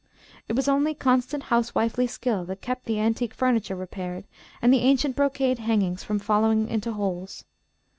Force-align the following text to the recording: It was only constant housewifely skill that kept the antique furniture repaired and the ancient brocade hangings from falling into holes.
It 0.47 0.53
was 0.55 0.67
only 0.67 0.95
constant 0.95 1.43
housewifely 1.43 2.07
skill 2.07 2.43
that 2.45 2.63
kept 2.63 2.85
the 2.85 2.99
antique 2.99 3.35
furniture 3.35 3.75
repaired 3.75 4.23
and 4.59 4.73
the 4.73 4.79
ancient 4.79 5.15
brocade 5.15 5.59
hangings 5.59 6.03
from 6.03 6.17
falling 6.17 6.67
into 6.69 6.93
holes. 6.93 7.45